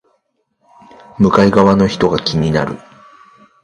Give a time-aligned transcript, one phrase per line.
[1.19, 2.79] 向かい側の人が気になる